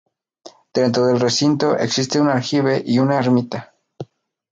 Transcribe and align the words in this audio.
Dentro 0.77 1.05
del 1.05 1.19
recinto 1.19 1.77
existe 1.77 2.19
un 2.19 2.27
aljibe 2.27 2.81
y 2.83 2.97
una 2.97 3.19
ermita. 3.19 3.75